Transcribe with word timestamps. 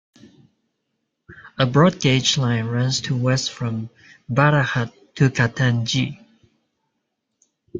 A 1.59 1.67
Broad 1.67 1.99
gauge 1.99 2.35
line 2.39 2.65
runs 2.65 3.01
to 3.01 3.15
west 3.15 3.51
from 3.51 3.91
Balaghat 4.31 4.91
to 5.17 5.29
Katangi. 5.29 6.17